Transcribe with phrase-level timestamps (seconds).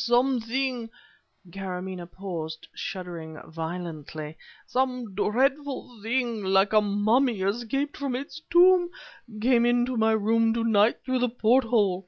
[0.00, 0.90] "Something"
[1.50, 8.90] Karamaneh paused, shuddering violently "some dreadful thing, like a mummy escaped from its tomb,
[9.40, 12.06] came into my room to night through the porthole..."